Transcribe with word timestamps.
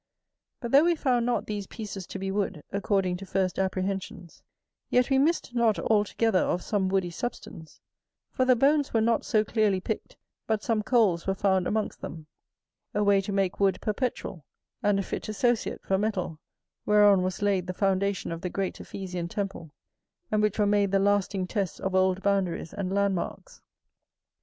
But 0.61 0.71
though 0.71 0.83
we 0.85 0.95
found 0.95 1.27
not 1.27 1.45
these 1.45 1.67
pieces 1.67 2.07
to 2.07 2.17
be 2.17 2.31
wood, 2.31 2.63
according 2.71 3.17
to 3.17 3.25
first 3.27 3.59
apprehensions, 3.59 4.41
yet 4.89 5.11
we 5.11 5.19
missed 5.19 5.53
not 5.53 5.77
altogether 5.77 6.39
of 6.39 6.63
some 6.63 6.89
woody 6.89 7.11
substance; 7.11 7.79
for 8.31 8.43
the 8.43 8.55
bones 8.55 8.95
were 8.95 8.99
not 8.99 9.23
so 9.25 9.43
clearly 9.45 9.79
picked 9.79 10.17
but 10.47 10.63
some 10.63 10.81
coals 10.81 11.27
were 11.27 11.35
found 11.35 11.67
amongst 11.67 12.01
them; 12.01 12.25
a 12.95 13.03
way 13.03 13.21
to 13.21 13.31
make 13.31 13.59
wood 13.59 13.79
perpetual, 13.79 14.43
and 14.81 14.97
a 14.99 15.03
fit 15.03 15.29
associate 15.29 15.83
for 15.83 15.99
metal, 15.99 16.39
whereon 16.83 17.21
was 17.21 17.43
laid 17.43 17.67
the 17.67 17.71
foundation 17.75 18.31
of 18.31 18.41
the 18.41 18.49
great 18.49 18.81
Ephesian 18.81 19.27
temple, 19.27 19.69
and 20.31 20.41
which 20.41 20.57
were 20.57 20.65
made 20.65 20.89
the 20.91 20.97
lasting 20.97 21.45
tests 21.45 21.79
of 21.79 21.93
old 21.93 22.23
boundaries 22.23 22.73
and 22.73 22.91
landmarks. 22.91 23.61